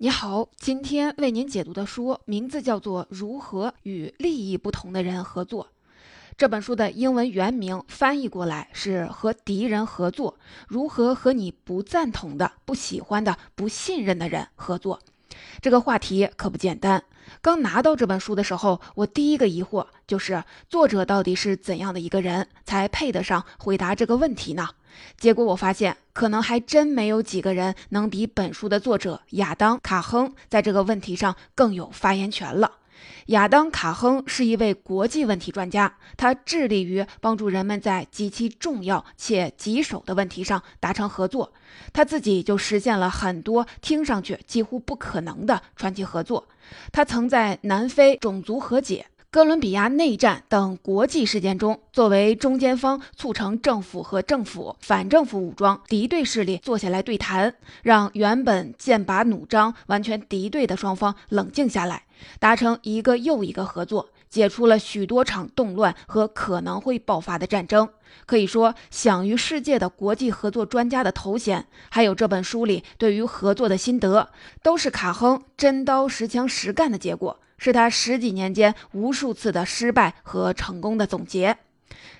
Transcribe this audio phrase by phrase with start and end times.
[0.00, 5.64] 你好，今天为您解读的书名字叫做《如何与利益不同的人合作》。
[6.36, 10.38] 这本书的英文原名翻译过来是“和敌人合作”，
[10.68, 15.00] 如何和你不赞同的、不喜欢的、不信任的人合作？
[15.60, 17.02] 这个话题可不简单。
[17.42, 24.68] 刚拿到这本书的时候，我第一个疑惑就是作者到底是怎样的一个人，才配得上回答这个问题呢？
[25.16, 32.72] 结果我发现，可能还真没有几个人能比本书的作者亚当·卡亨在这个问题上更有发言权了。
[33.26, 41.52] 亚当·卡亨是一位国际问题专家，他致力于帮助人们在极其重要且棘手的问题上达成合作。
[41.92, 46.48] 他自己就实现了很多听上去几乎不可能的传奇合作。
[46.90, 49.06] 他曾在南非种族和解。
[49.30, 62.04] 哥伦比亚内战等国际事件中，作为中间方，促成政府和政府、反政府武装、敌对势力坐下来对谈，让原本剑拔弩张、完全敌对的双方冷静下来，
[62.40, 67.86] 达成一个又一个合作，解除了许多场动乱和可能会爆发的战争。
[68.24, 74.30] 可以说，享誉世界的国际合作专家的头衔，还有这本书里对于合作的心得，
[74.62, 77.38] 都是卡亨真刀实枪实干的结果。
[77.58, 81.58] 是他十几年间无数次的失败和成功的总结。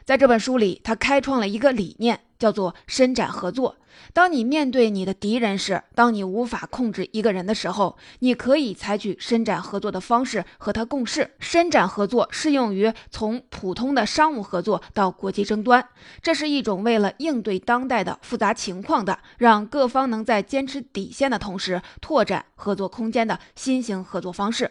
[0.04, 3.76] 在这本书里，他开创了一个理念，叫做伸展合作。
[4.14, 11.32] 当你面对你的敌人时，当你无法控制一个人的时候，你可以采取伸展合作的方式和他共事。
[11.40, 15.86] 伸展合作适用于从普通的商务合作到国际争端，
[16.22, 24.70] 这是一种为了应对当代的复杂情况的，让各方能在坚持底线的同时拓展合作空间的新型合作方式。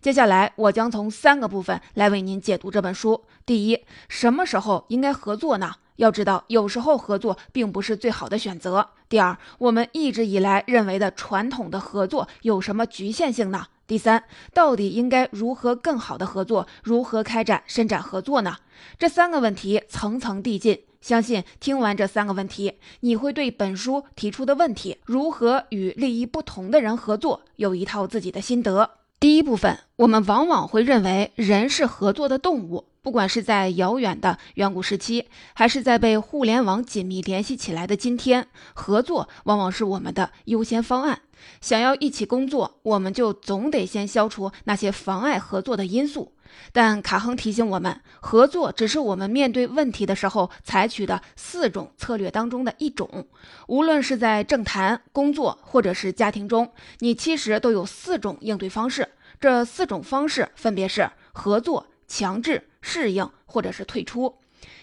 [0.00, 3.24] 接下来，我将从三个部分来为您解读这本书。
[3.44, 5.74] 第一，什么时候应该合作呢？
[5.96, 8.90] 要知道，有时候合作并不是最好的选择。
[9.08, 13.66] 第二，我们一直以来认为的传统的合作有什么局限性呢？
[13.88, 14.22] 第三，
[14.54, 16.68] 到底应该如何更好的合作？
[16.84, 18.58] 如何开展伸展合作呢？
[18.96, 28.97] 这三个问题层层递进，相信听完这三个问题，你会对本书提出的问题如何与利益不同的人合作有一套自己的心得。
[29.20, 41.22] 第一部分，我们往往会认为人是合作的动物，不管是在遥远的远古时期，还是在被互联网紧密联系起来的今天，合作往往是我们的优先方案。
[41.60, 46.32] 想要一起工作，我们就总得先消除那些妨碍合作的因素。
[46.72, 53.26] 但卡亨提醒我们，合作只是我们面对问题的时候采取的四种策略当中的一种。
[53.66, 59.08] 无论是在政坛、工作，或者是家庭中，你其实都有四种应对方式。
[59.40, 64.34] 这四种方式分别是合作、强制、适应，或者是退出。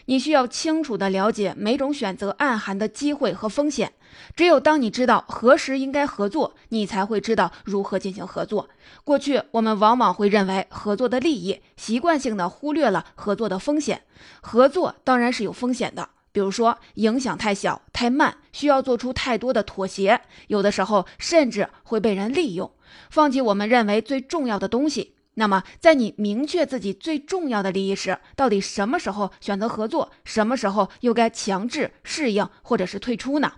[0.05, 3.93] 你需要清楚地了解每种选择暗含的机会和风险。
[4.35, 8.69] 只有当你知道何时应该合作，你才会知道如何进行合作。
[9.03, 14.03] 过去我们往往会认为合作的利益，习惯性的忽略了合作的风险。
[14.41, 22.71] 合作当然是有风险的，比如说影响太小、太慢，需要做出太多的妥协，有的时候甚至会被人利用，
[23.09, 25.14] 放弃我们认为最重要的东西。
[25.35, 33.53] 那么，在你明确自己最重要的利益时，到底什么时候选择合作，什么时候又该强制适应或者是退出呢？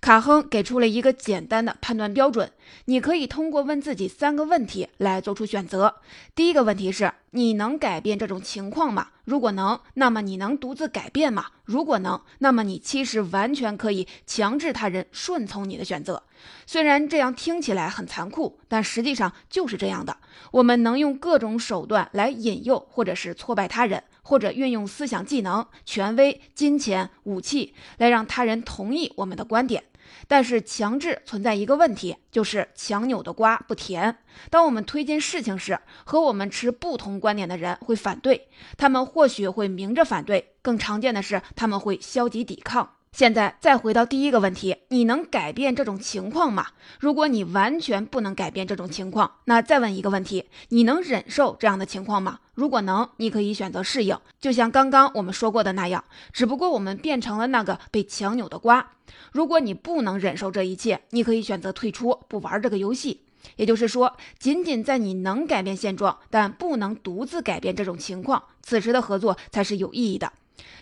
[0.00, 2.50] 卡亨给出了一个简单的判断标准，
[2.86, 5.96] 你可以通过问自己三个问题来做出选择。
[6.34, 9.08] 第一个问题是：你能改变这种情况吗？
[9.24, 11.46] 如果能，那么你能独自改变吗？
[11.64, 16.22] 如果能，那么你其实完全可以强制他人顺从你的选择。
[16.66, 20.18] 虽然这样听起来很残酷，但实际上就是这样的。
[20.50, 24.02] 我们能用各种手段来引诱或者是挫败他人。
[24.24, 29.84] 或者运用思想技能、权威、金钱、武器来让他人同意我们的观点，
[30.26, 34.18] 但是强制存在一个问题，就是强扭的瓜不甜。
[34.50, 42.93] 当我们推进事情时，和我们持不同观点的人会反对，他们或许会明着反对，更常见的是他们会消极抵抗。
[43.14, 46.66] 现在再回到第一个问题，你能改变这种情况吗？
[46.98, 52.40] 如果你完全不能改变这种情况，那再问一个问题，你能忍受这样的情况吗？
[52.54, 56.02] 如果能，你可以选择适应，就像刚刚我们说过的那样，
[56.32, 58.90] 只不过我们变成了那个被强扭的瓜。
[59.30, 63.20] 如果你不能忍受这一切，你可以选择退出，不玩这个游戏。
[63.54, 70.32] 也就是说，仅仅在你能改变现状，但不能独自改变这种情况，此时的合作才是有意义的。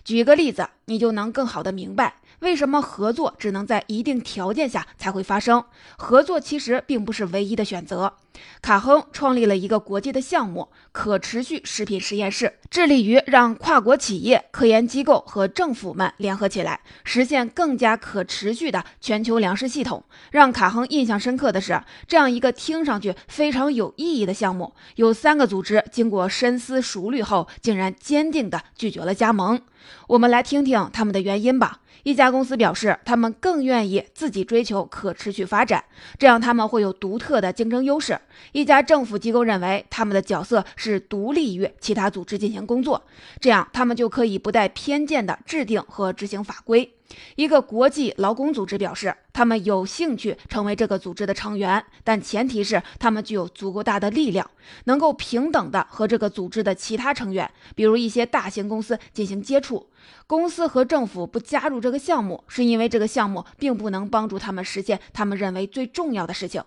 [0.04, 5.64] 举个例子，你就能更好的明白为什么合作只能在一定条件下才会发生。
[5.96, 8.14] 合作其实并不是唯一的选择。
[8.60, 20.04] 卡亨创立了一个国际的项目——可持续食品实验室，致力于让跨国企业、科研机构和政府们联合起来，实现更加可持续的全球粮食系统。
[20.30, 29.60] 让卡亨印象深刻的是，这样一个听上去非常有意义的项目，有三个组织经过深思熟虑后，竟然坚定地拒绝了加盟。
[30.08, 31.80] 我们来听听他们的原因吧。
[32.04, 35.84] 一家公司表示，他们更愿意自己追求可持续发展，
[36.18, 38.18] 这样他们会有独特的竞争优势。
[38.52, 43.02] 一家政府机构认为，他们的角色是独立于其他组织进行工作，
[43.40, 46.94] 这样他们就可以不带偏见地制定和执行法规。
[47.36, 54.50] 一个国际劳工组织表示，他们有兴趣成为这个组织的成员，但前提是他们具有足够大的力量，
[54.84, 59.90] 能够平等的和这个组织的其他成员，比如一些大型公司进行接触。
[60.26, 66.62] 公司和政府不加入这个项目，是因为这个项目并不能帮助他们实现他们认为最重要的事情。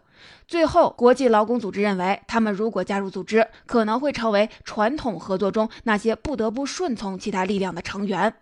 [0.47, 8.33] 最后，国际劳工组织认为，他们如果加入组织，可能会成为传统合作中那些不得不顺从其他力量的成员。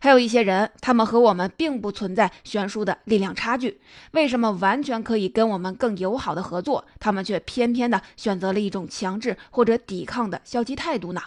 [0.00, 3.80] 还有一些人，他们和我们并不存在悬殊的力量差距。
[4.12, 11.20] 为什么完全可以跟我们更友好的合作，他们却偏偏的选择了一种强制或者抵抗的消极态度呢？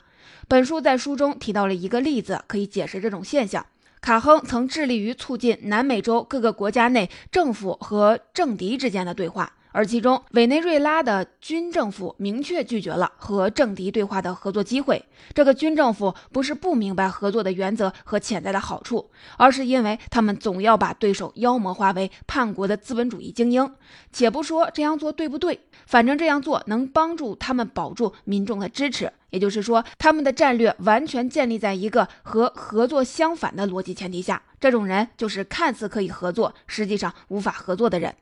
[0.47, 3.65] 本书在书中提到了一个例子，可以解释这种现象。
[4.01, 9.53] 卡亨曾致力于促进南美洲各个国家内政府和政敌之间的对话。
[9.73, 15.05] 而其中，委内瑞拉的军政府明确拒绝了和政敌对话的合作机会。
[15.33, 23.73] 这个军政府不是不明白合作的原则和潜在的好处，而是因为他们总要把对手妖魔化为叛国的资本主义精英。
[24.11, 29.11] 且不说这样做对不对，反正这样做能帮助他们保住民众的支持。
[29.29, 34.41] 也就是说，他们的战略完全建立在一个和合作相反的逻辑前提下。
[34.59, 38.13] 这种人就是看似可以合作，实际上无法合作的人。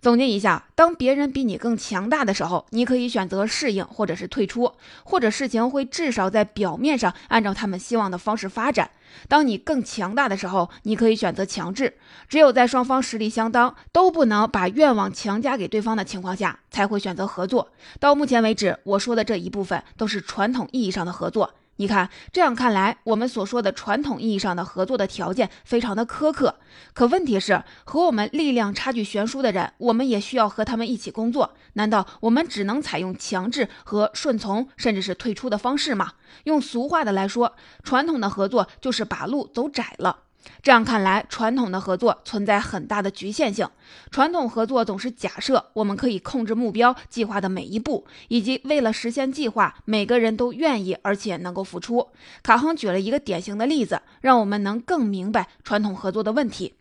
[0.00, 4.72] 总结一下，当别人比你更强大的时候，你可以选择适应，或者是退出，
[5.04, 8.90] 或者事情会至少在表面上按照他们希望的方式发展。
[9.28, 11.98] 当你更强大的时候，你可以选择强制。
[12.28, 17.70] 只有在双方实力相当，都不能把愿望强加给对方的情况下，才会选择合作。
[18.00, 21.54] 到目前为止，我说的这一部分都是传统意义上的合作。
[21.76, 26.56] 你看，这样看来，我们所说的传统意义上的合作的条件非常的苛刻。
[26.92, 31.54] 可问题是，和我们力量差距悬殊的人，我们也需要和他们一起工作。
[31.72, 36.12] 难道我们只能采用强制和顺从，甚至是退出的方式吗？
[36.44, 40.18] 用俗话的来说，传统的合作就是把路走窄了。
[40.62, 43.68] 这样看来，传统的合作存在很大的局限性。
[44.10, 52.08] 传统合作总是假设我们可以控制目标计划的每一步，以及为了实现计划，每个人都愿意而且能够付出。
[52.42, 56.74] 卡亨举了一个典型的例子，让我们能更明白传统合作的问题。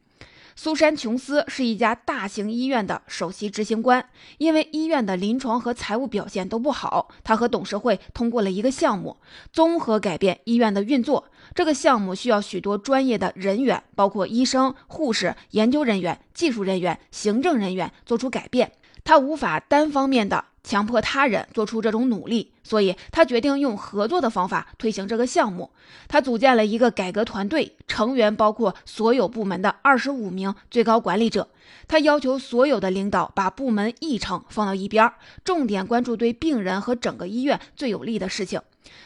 [0.54, 9.18] 苏珊·琼斯是一家大型医院的首席执行官，因为医院的临床和财务表现都不好，他和董事会通过了一个项目，
[9.54, 11.24] 综合改变医院的运作。
[11.54, 18.72] 这个项目需要许多专业的人员，包括医生、护士、研究人员、技术人员、行政人员做出改变。
[19.04, 25.72] 他无法单方面的强迫他人做出这种努力，所以他决定用合作的方法推行这个项目。
[26.08, 31.50] 他组建了一个改革团队，成员包括所有部门的二十五名最高管理者。
[31.88, 35.12] 他要求所有的领导把部门议程放到一边，
[35.44, 38.62] 重点关注对病人和整个医院最有利的事情。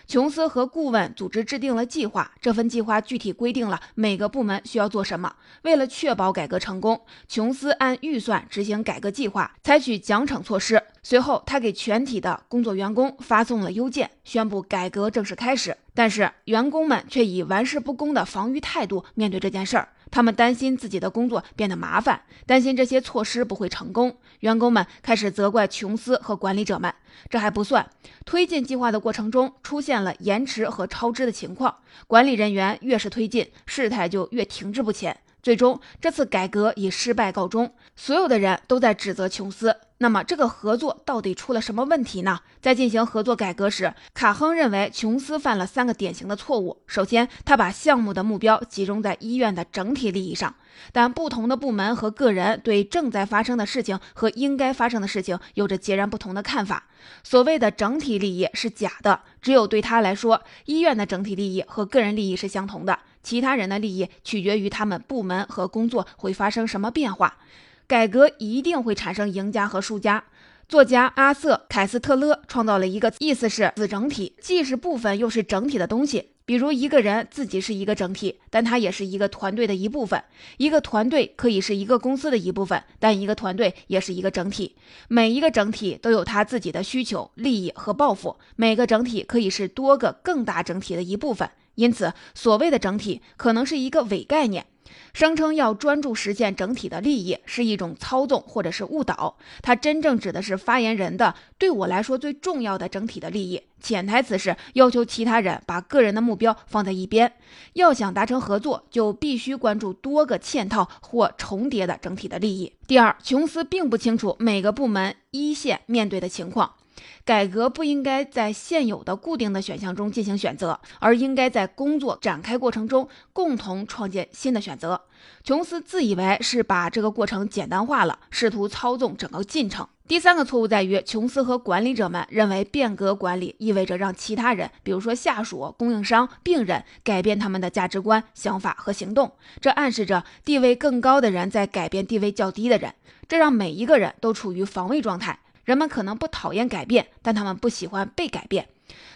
[0.07, 5.35] 琼斯和顾问组织制定了计划，这份计划具体规定了每个部门需要做什么。
[5.63, 10.81] 为了确保改革成功，琼斯按预算执行改革计划，采取奖惩措施。
[11.03, 15.75] 随后，他给全体的工作员工发送了邮件，宣布改革正式开始。
[15.93, 19.89] 但是，员工们却以玩世不恭的防御态度面对这件事儿。
[20.15, 24.15] 他们担心自己的工作变得麻烦，担心这些措施不会成功。
[24.39, 26.93] 员工们开始责怪琼斯和管理者们。
[27.29, 27.85] 这还不算，
[28.23, 31.79] 推进计划的过程中出现了延迟和超支的情况。
[32.07, 35.17] 管理人员越是推进，事态就越停滞不前。
[35.45, 37.71] 最终，这次改革以失败告终。
[37.95, 39.77] 所有的人都在指责琼斯。
[39.99, 42.39] 那么，这个合作到底出了什么问题呢？
[42.59, 46.81] 在进行合作改革时，卡亨认为琼斯犯了三个典型的错误。
[46.87, 50.55] 首先，他把项目的目标集中在医院的整体利益上，
[50.91, 56.85] 但不同的部门和个人对正在发生的事情和应该发生的事情有着截然不同的看法。
[57.23, 67.39] 所谓的整体利益是假的，只有对他来说，医院的整体利益和个人利益是相同的，其他人的利益取决于他们部门和工作会发生什么变化。
[67.87, 70.23] 改革一定会产生赢家和输家。
[70.67, 76.29] 作家阿瑟·凯斯特勒创造了一个意思是子整体，既是部分又是整体的东西。
[76.47, 80.23] 比如一个人自己是一个整体，但他也是一个团队的一部分。
[80.57, 84.75] 一个团队可以是一个公司的一部分，但一个团队也是一个整体。
[85.07, 88.37] 每一个整体都有他自己的需求、利益和抱负。
[88.55, 91.49] 每个整体可以是多个更大整体的一部分。
[91.75, 94.65] 因此，所谓的整体可能是一个伪概念。
[95.13, 107.31] 声称要专注实现整体的利益是一种操纵或者是误导，它真正指的是发言人的对我来说最重要的整体的利益，潜台词是要求其他人把个人的目标放在一边。
[107.73, 112.73] 要想达成合作，就必须关注多个嵌套或重叠的整体的利益。
[112.85, 116.73] 第二，琼斯并不清楚每个部门一线面对的情况。
[117.23, 125.01] 改革不应该在现有的固定的选项中进行选择，而应该在工作展开过程中共同创建新的选择。
[125.43, 129.87] 琼斯自以为是把这个过程简单化了，试图操纵整个进程。
[130.07, 139.31] 第三个错误在于，琼斯和管理者们认为变革管理意味着让其他人，比如说下属、供应商、病人，改变他们的价值观、想法和行动。
[139.59, 142.93] 这暗示着地位更高的人在改变地位较低的人，
[143.27, 145.39] 这让每一个人都处于防卫状态。
[145.65, 148.69] 人们可能不讨厌改变，但他们不喜欢被改变。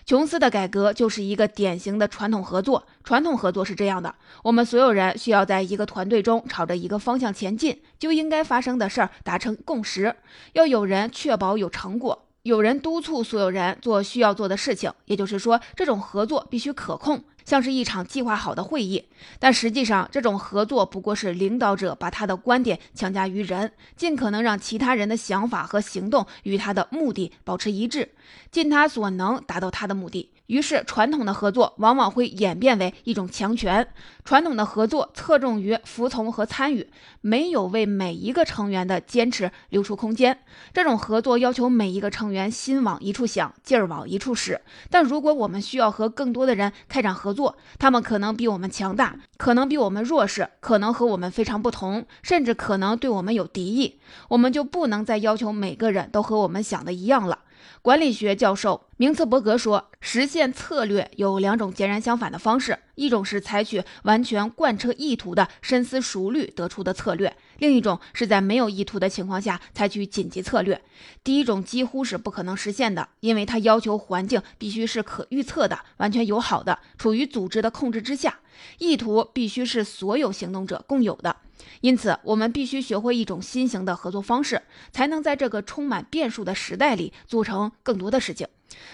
[0.05, 2.87] 琼斯的改革就是一个典型的传统合作。
[3.03, 10.15] 传统合作是这样的：我们所有人需要在一个团队中朝着一个方向前进，就应该发生的事儿达成共识。
[10.53, 14.91] 要有人确保有成果，有人督促所有人做需要做的事情。
[15.05, 17.23] 也就是说，这种合作必须可控。
[17.49, 19.03] 像是一场计划好的会议，
[19.39, 28.11] 但实际上这种合作不过是领导者把他的观点强加于人，尽可能让其他人的想法和行动与他的目的保持一致，
[28.51, 30.29] 尽他所能达到他的目的。
[30.49, 33.87] 于是，传统的合作往往会演变为一种强权。
[34.25, 36.89] 传统的合作侧重于服从和参与，
[37.21, 40.39] 没有为每一个成员的坚持留出空间。
[40.73, 44.59] 这种合作要求每一个成员心往一处想，劲儿往一处使。
[44.89, 53.99] 但如果我们需要和更多的人开展合作，他们可能比我们强大，可能比我们弱势，可能和我们非常不同，甚至可能对我们有敌意。
[54.29, 57.43] 我们就不能再要求每个人都和我们想的一样了。
[57.81, 70.81] 管理学教授明茨伯格说：“实现策略有两种截然相反的方式，一种是采取完全贯彻意图的深思熟虑得出的策略，另一种是在没有意图的情况下采取紧急策略。
[71.23, 78.39] 第一种几乎是不可能实现的，因为它要求环境必须是可预测的、完全友好的、处于组织的控制之下，
[78.79, 81.35] 意图必须是所有行动者共有的。”
[81.81, 84.61] 因此，我们必须学会一种新型的合作方式，
[84.91, 88.47] 才能在这个充满变数的时代里做成更多的事情。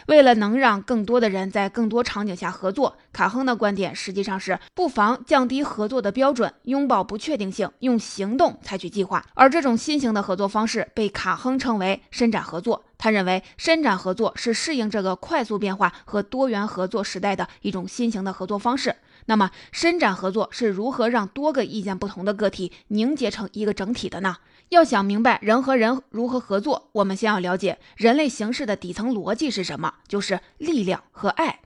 [0.08, 9.26] 为了能让更多的人在更多场景下合作，卡亨的观点实际上是不妨降低合作的标准，拥抱不确定性，用行动采取计划。
[9.34, 12.86] 而这种新型的合作方式被卡亨称为伸展合作。
[12.98, 18.96] 他认为，伸展合作是适应这个快速变化和多元合作时代的一种新型的合作方式。
[19.26, 24.38] 那么，伸展合作是如何让多个意见不同的个体凝结成一个整体的呢？
[24.70, 31.60] 要想明白人和人如何合作，我们先要了解人类形式的底层逻辑是什么，就是力量和爱。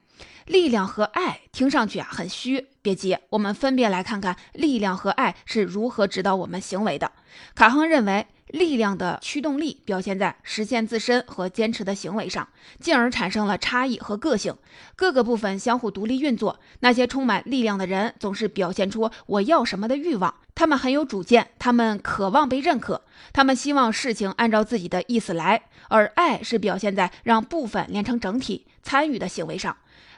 [0.46, 7.12] 力量和爱听上去啊很虚，别急，我们分别来看看力量和爱是如何指导我们行为的。
[7.56, 8.28] 卡亨认为。
[8.50, 12.48] 力量的驱动力表现在实现自身和坚持的行为上，
[12.80, 14.56] 进而产生了差异和个性。
[14.96, 16.60] 各个部分相互独立运作。
[16.80, 25.64] 那些充满力量的人总是表现出“我要什么”的欲望，他们很有主见，他们渴望被认可，他们希望事情按照自己的意思来。
[25.88, 29.78] 而爱是表现在让部分连成整体、参与的行为上。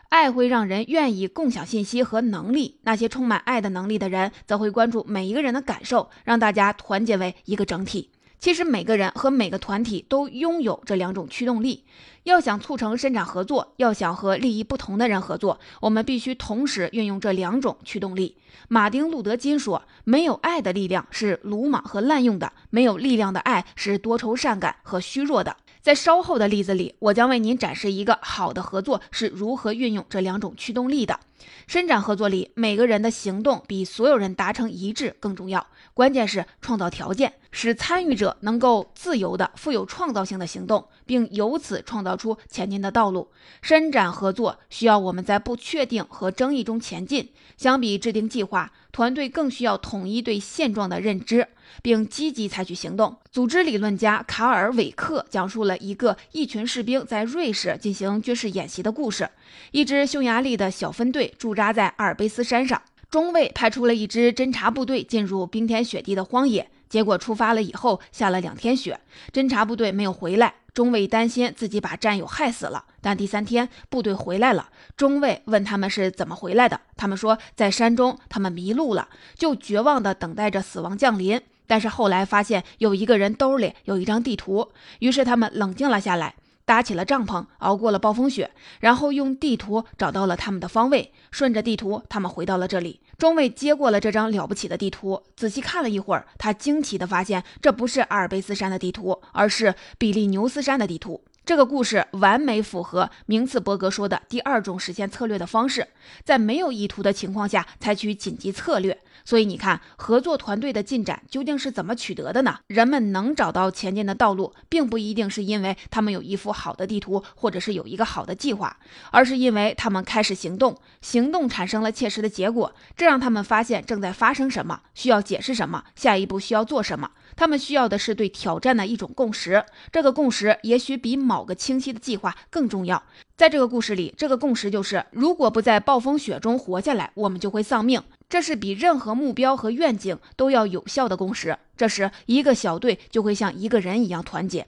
[0.10, 2.80] 爱会让人愿意共享信息和能力。
[2.84, 8.10] 那些充满爱的能力的人，则会关注每一个人的感受，让大家团结为一个整体。
[8.42, 11.86] 其实每个人和每个团体都拥有这两种驱动力。
[12.24, 18.38] 要想促成生产合作，要想和利益不同的人合作，我们必须同时运用这两种驱动力。
[18.68, 31.20] 马丁·路德·金说：“没有爱的力量是鲁莽和滥用的，没有力量的爱是多愁善感和虚弱的。”在稍后的例子里，我将为您展示一个好的合作是如何运用这两种驱动力的。
[31.66, 35.66] 伸展合作里，每个人的行动比所有人达成一致更重要。
[35.96, 43.32] 关键是创造条件，使参与者能够自由的、富有创造性的行动，并由此创造出前进的道路。
[43.64, 47.32] 伸展合作需要我们在不确定和争议中前进。
[47.58, 51.48] 相比制定计划，团队更需要统一对现状的认知，
[51.82, 53.18] 并积极采取行动。
[53.32, 59.30] 组织理论家卡尔·韦克讲述了一个一群士兵在瑞士进行军事演习的故事。
[59.72, 66.70] 一支匈牙利的小分队驻扎在阿尔卑斯山上，中尉派出了一支侦察部队进入冰天雪地的荒野。
[66.90, 69.00] 结果出发了以后下了两天雪，
[69.32, 70.56] 侦察部队没有回来。
[70.74, 74.70] 中尉担心自己把战友害死了，但第三天部队回来了。
[74.98, 81.42] 中尉问他们是怎么回来的，他们说在山中他们迷路了，就绝望地等待着死亡降临。
[81.72, 86.36] 但是后来发现有一个人兜里有一张地图，于是他们冷静了下来，
[86.66, 88.51] 搭起了帐篷，熬过了暴风雪，
[88.82, 91.13] 然后用地图找到了他们的方位。
[91.32, 93.00] 顺着地图，他们回到了这里。
[93.18, 101.24] 中尉接过了这张了不起的地图，仔细看了一会儿，他惊奇地发现，这不是阿尔卑斯山的地图，而是比利牛斯山的地图。
[101.46, 105.88] 这个故事完美符合明茨伯格说的第二种实现策略的方式，
[106.25, 109.00] 在没有意图的情况下采取紧急策略。
[109.24, 112.60] 所以你看，合作团队的进展究竟是怎么取得的呢？
[112.68, 118.78] 人们能找到前进的道路，并不一定是因为他们有一幅好的地图，或者是有一个好的计划，
[119.12, 127.12] 而是因为他们开始行动，行动产生了切实的结果，这让他们发现正在发生什么，需要解释什么，下一步需要做什么。
[127.36, 133.01] 他们需要的是对挑战的一种共识，这个共识也许比某个清晰的计划更重要。
[133.38, 138.04] 在这个故事里，这个共识就是：如果不在暴风雪中活下来，我们就会丧命。
[138.32, 141.58] 这是比任何目标和愿景都要有效的共识。
[141.76, 144.66] 这时，一个小队就会像一个人一样团结。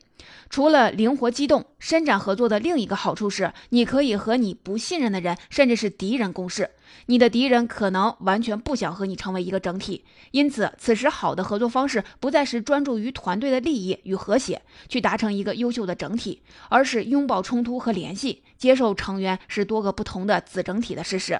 [0.49, 6.71] 除了灵活机动、伸展合作的另一个好处是，你可以和你不信任的人，甚至是敌人共事。
[7.05, 10.03] 你的敌人可能完全不想和你成为一个整体。
[10.31, 21.39] 因此，此时好的合作方式不再是专注于团队的利益与和谐，去达成一个优秀的整体，而是拥抱冲突和联系，接受成员是多个不同的子整体的事实。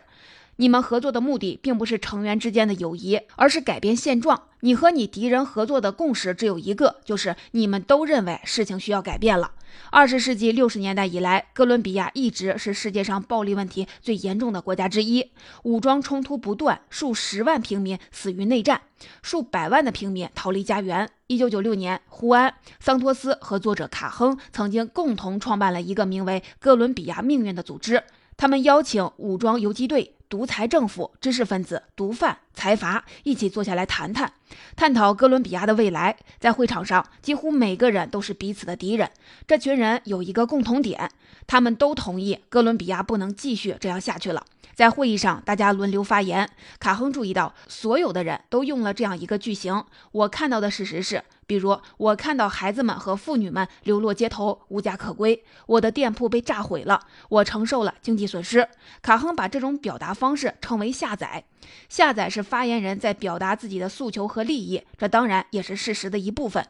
[0.58, 4.44] 你们合作的目的并不是成员之间的友谊，而是改变现状。
[4.60, 9.52] 你和你敌人合作的共识只有一个，就是你们都认为事情需要改变了。
[9.90, 15.32] 二十世纪六十年代以来，哥伦比亚一直是世界上暴力问题最严重的国家之一，
[15.64, 18.82] 武装冲突不断，数十万平民死于内战，
[19.22, 21.10] 数百万的平民逃离家园。
[21.28, 28.04] 一九九六年，胡安·桑托斯和作者卡亨曾经共同创办了一个名为“哥伦比亚命运”的组织，
[28.44, 30.16] 他们邀请武装游击队。
[30.28, 34.34] 独裁政府、知识分子、毒贩、财阀一起坐下来谈谈，
[34.76, 36.18] 探讨哥伦比亚的未来。
[36.42, 39.10] 在会场上，几乎每个人都是彼此的敌人。
[39.48, 41.10] 这群人有一个共同点，
[41.48, 44.44] 他们都同意哥伦比亚不能继续这样下去了。
[44.74, 46.50] 在会议上，大家轮流发言。
[46.80, 58.68] 卡亨注意到，所有的人都用了这样一个句型：“我看到的事实是。”比如，我看到孩子们和妇女们流落街头，无家可归；我的店铺被炸毁了，我承受了经济损失。
[59.02, 61.44] 卡亨把这种表达方式称为下载。
[61.88, 66.66] 下载是发言人在表达自己的诉求和利益，这当然也是事实的一部分。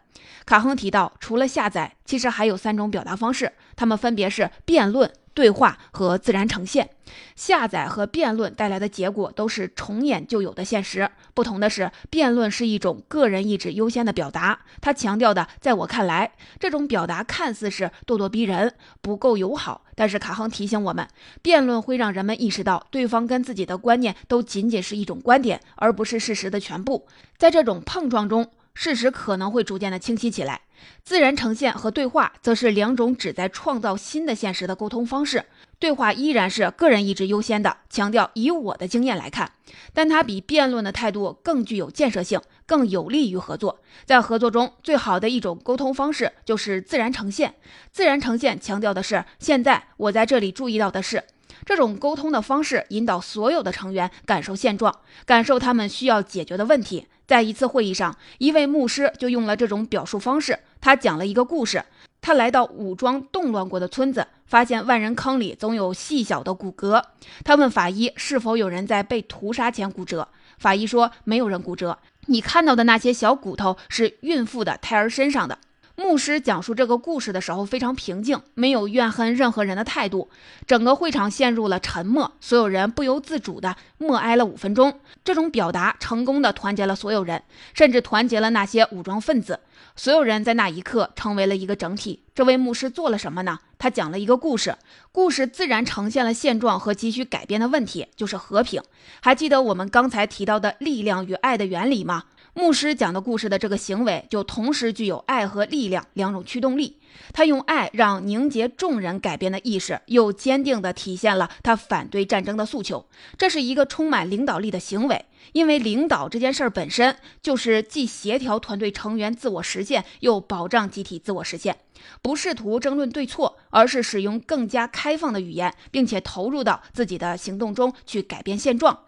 [0.46, 5.12] 卡亨提到，除了下载，其实还有三种表达方式，它们分别是辩论。
[5.34, 6.90] 对话和自然呈现，
[7.36, 11.10] 下载和辩论带来的结果都是重演旧有的现实。
[11.34, 19.86] 不同的是，辩论是一种个人意志优先的表达，它强调的，在我看来，这种表达看似是咄咄逼人，不够友好。
[19.96, 21.08] 但是卡亨提醒我们，
[21.42, 27.08] 辩论会让人们意识到，对方跟自己的观念都仅仅是一种观点，而不是事实的全部。
[27.38, 30.62] 在这种碰撞中，事实可能会逐渐的清晰起来。
[31.04, 35.46] 自然呈现和对话则是两种旨在创造新的现实的沟通方式。
[35.80, 39.52] 对话依然是个人意志优先的，强调以我的经验来看，
[39.94, 43.82] 但它比辩论的态度更具有建设性，更有利于合作。
[44.06, 47.56] 在合作中，最好的一种沟通方式就是自然呈现。
[47.92, 51.24] 自然呈现强调的是，现在我在这里注意到的是。
[51.66, 54.94] 这种沟通的方式引导所有的成员感受现状，
[55.26, 57.08] 感受他们需要解决的问题。
[57.26, 60.60] 在一次会议上，一位牧师就用了这种表述方式。
[60.82, 61.84] 他讲了一个故事：
[62.22, 67.04] 他来到武装动乱过的村子，发现万人坑里总有细小的骨骼。
[67.44, 70.28] 他问法医是否有人在被屠杀前骨折。
[70.58, 71.98] 法医说没有人骨折。
[72.28, 75.58] 你看到的那些小骨头是孕妇的胎儿身上的。
[75.96, 80.28] 牧师讲述这个故事的时候非常平静，没有怨恨任何人的态度。
[80.66, 85.00] 整个会场陷入了沉默，所有人不由自主地默哀了五分钟。
[85.24, 87.44] 这种表达成功地团结了所有人，
[87.76, 89.60] 甚至团结了那些武装分子。
[89.96, 92.24] 所有人在那一刻成为了一个整体。
[92.34, 93.60] 这位牧师做了什么呢？
[93.78, 94.76] 他讲了一个故事，
[95.12, 98.82] 故事自然呈现了现状和急需改变的问题，就是和平。
[99.22, 102.24] 还记得我们刚才提到的力量与爱的原理吗？
[102.56, 107.00] 牧师讲的故事的这个行为，就同时具有爱和力量两种驱动力。
[107.34, 113.08] 他用爱让凝结众人改变的意识，又坚定地体现了他反对战争的诉求。
[113.38, 121.78] 这是一个充满领导力的行为，因为领导这件事本身就是既协调团队成员自我实现，又保障集体自我实现。
[122.22, 129.00] 不试图争论对错，而是使用更加开放的语言，并且投入到自己的行动中去改变现状。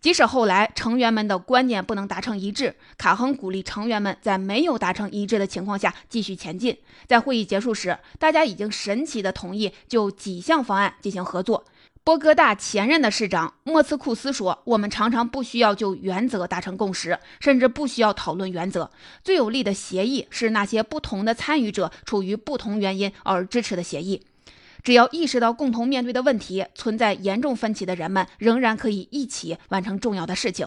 [0.00, 6.76] 即使后来成员们的观念不能达成一致，卡亨鼓励成员们在没有达成一致的情况下继续前进。
[7.06, 11.64] 在会议结束时，大家已经神奇地同意就几项方案进行合作。
[12.04, 18.90] 波哥大前任的市长莫斯库斯说：“我们常常不需要就原则达成共识，甚至不需要讨论原则。
[19.22, 24.22] 最有力的协议是那些不同的参与者出于不同原因而支持的协议。
[24.82, 30.66] 只要意识到共同面对的问题，存在严重分歧的人们仍然可以一起完成重要的事情。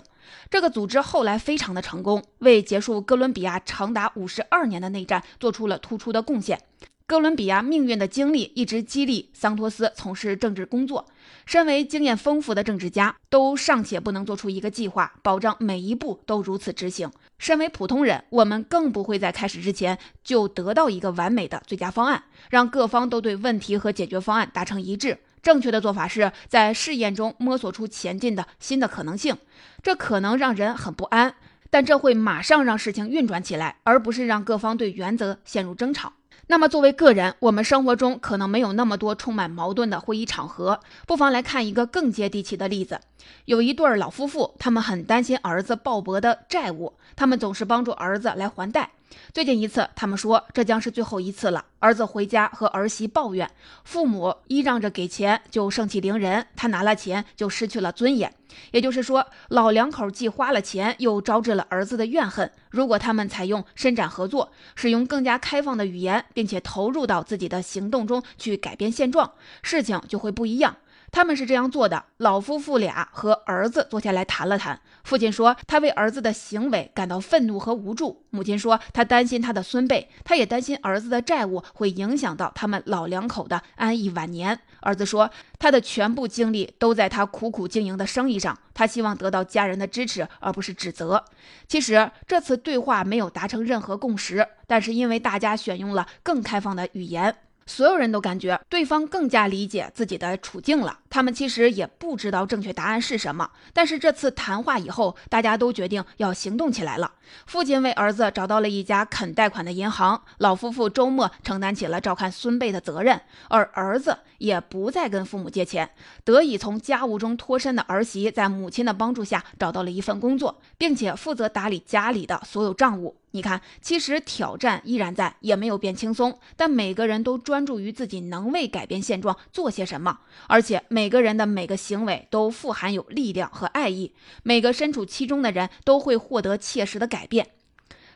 [0.49, 6.59] 这个组织后来非常的成功，为结束哥伦比亚长达五十二年的内战做出了突出的贡献。”
[7.07, 11.05] 哥伦比亚命运的经历一直激励桑托斯从事政治工作。
[11.45, 17.11] 身为经验丰富的政治家，都尚且不能做出一个计划，保障每一步都如此执行。
[17.41, 25.17] 身为普通人，我们更不会在开始之前就得到一个完美的最佳方案，让各方都对问题和解决方案达成一致。
[25.41, 29.35] 正确的做法是在试验中摸索出前进的新的可能性。
[29.81, 31.33] 这可能让人很不安，
[31.71, 36.13] 但这会马上让事情运转起来，而不是让各方对原则陷入争吵。
[36.51, 42.99] 那么，作为个人，我们生活中可能没有那么多充满矛盾的会议场合，不妨来看一个更接地气的例子。
[43.45, 48.89] 有一对老夫妇，他们很担心儿子鲍勃的债务，他们总是帮助儿子来还贷。
[49.33, 51.65] 最近一次，他们说这将是最后一次了。
[51.79, 53.49] 儿子回家和儿媳抱怨，
[53.83, 58.33] 父母依仗着给钱就盛气凌人，他拿了钱就失去了尊严。
[58.71, 62.51] 也就是说，老两口既花了钱，又招致了儿子的怨恨。
[62.69, 70.77] 如果他们采用伸展合作，使用更加开放的语言，并且投入到自己的行动中去改变现状，事情就会不一样。
[71.11, 74.79] 他们是这样做的：老夫妇俩和儿子坐下来谈了谈。
[75.03, 84.57] 父亲说，他为儿子的行为感到愤怒和无助；母亲说，他担心他的孙辈，他也担心儿子的债务会影响到他们老两口的安逸晚年。
[84.79, 91.25] 儿子说，他的全部精力都在他苦苦经营的生意上，他希望得到家人的支持，而不是指责。
[91.67, 97.35] 其实这次对话没有达成任何共识，但是因为大家选用了更开放的语言。
[97.71, 100.99] 所有人都感觉对方更加理解自己的处境了。
[101.09, 107.13] 他们其实也不知道正确答案是什么，但是这次谈话以后，大家都决定要行动起来了。
[107.45, 115.89] 父亲为儿子找到了一家肯贷款的银行，老夫妇周末承担起了照看孙辈的责任，而儿子也不再跟父母借钱。
[116.25, 123.15] 得以从家务中脱身的儿媳，在母亲的帮助下找到了一份工作，并且负责打理家里的所有账务。
[123.33, 126.37] 你看，其实挑战依然在，也没有变轻松。
[126.57, 134.13] 但每个人都专注于自己能为改变现状做些什么，而且每个人的每个行为都富含有力量和爱意。
[134.43, 137.51] 每个身处其中的人都会获得切实的改变。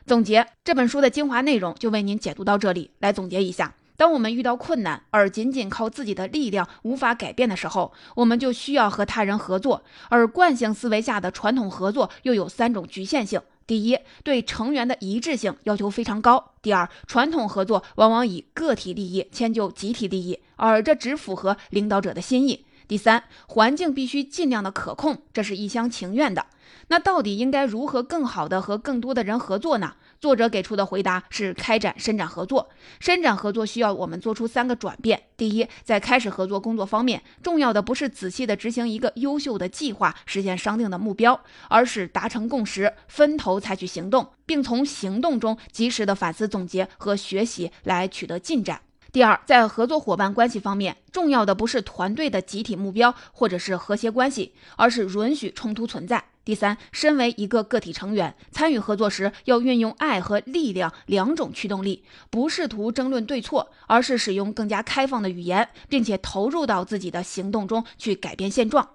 [0.06, 2.90] 总结这本书的精华内容，就为您解读到这里。
[2.98, 9.82] 来总结一下：当我们遇到困难而仅仅靠自己的力量无法改变的时候，我们就需要和他人合作。
[10.10, 13.40] 而惯性思维下的传统合作又有三种局限性。
[13.66, 16.52] 第一，对成员的一致性要求非常高。
[16.62, 22.64] 第二，传统合作往往以个体利益迁就集体利益，而这只符合领导者的心意。
[22.86, 26.46] 第三，环境必须尽量的可控，这是一厢情愿的。
[26.88, 29.94] 那到底应该如何更好的和更多的人合作呢？
[30.20, 32.68] 作者给出的回答是开展伸展合作。
[33.00, 48.80] 伸展合作需要我们做出三个转变：第一，在开始合作工作方面，重要的不是仔细的执行一个优秀的计划，实现商定的目标，而是达成共识，分头采取行动，并从行动中及时的反思总结和学习来取得进展。
[49.12, 56.22] 第二，在合作伙伴关系方面，重要的不是团队的集体目标或者是和谐关系，而是允许冲突存在。
[56.46, 68.90] 第三，身为一个个体成员，参与合作时要运用爱和力量两种驱动力，不试图争论对错，而是使用更加开放的语言，并且投入到自己的行动中去改变现状。